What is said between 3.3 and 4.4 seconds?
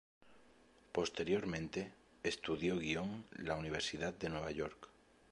la Universidad de